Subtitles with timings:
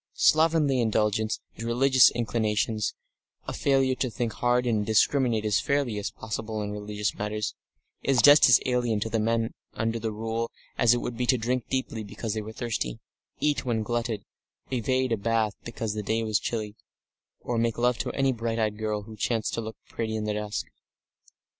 [0.15, 2.95] Slovenly indulgence in religious inclinations,
[3.47, 7.53] a failure to think hard and discriminate as fairly as possible in religious matters,
[8.01, 11.37] is just as alien to the men under the Rule as it would be to
[11.37, 12.97] drink deeply because they were thirsty,
[13.39, 14.23] eat until glutted,
[14.73, 16.75] evade a bath because the day was chilly,
[17.41, 20.33] or make love to any bright eyed girl who chanced to look pretty in the
[20.33, 20.65] dusk.